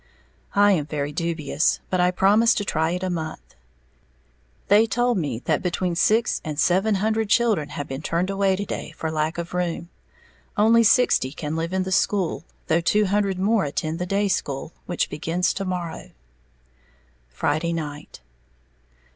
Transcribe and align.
'"I 0.55 0.71
am 0.71 0.87
very 0.87 1.11
dubious; 1.11 1.79
but 1.91 1.99
I 1.99 2.09
promised 2.09 2.57
to 2.57 2.65
try 2.65 2.89
it 2.89 3.03
a 3.03 3.09
month. 3.11 3.53
They 4.67 4.87
told 4.87 5.19
me 5.19 5.37
that 5.45 5.61
between 5.61 5.93
six 5.93 6.41
and 6.43 6.57
seven 6.59 6.95
hundred 6.95 7.29
children 7.29 7.69
had 7.69 7.87
been 7.87 8.01
turned 8.01 8.31
away 8.31 8.55
to 8.55 8.65
day 8.65 8.95
for 8.97 9.11
lack 9.11 9.37
of 9.37 9.53
room, 9.53 9.89
only 10.57 10.81
sixty 10.81 11.31
can 11.31 11.55
live 11.55 11.71
in 11.71 11.83
the 11.83 11.91
school, 11.91 12.43
though 12.65 12.81
two 12.81 13.05
hundred 13.05 13.37
more 13.37 13.63
attend 13.63 13.99
the 13.99 14.07
day 14.07 14.27
school, 14.27 14.73
which 14.87 15.07
begins 15.07 15.53
to 15.53 15.65
morrow. 15.65 16.09
_Friday 17.31 17.71
Night. 17.71 18.21